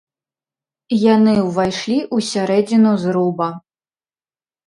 [1.15, 3.49] Яны ўвайшлі ў сярэдзіну зруба.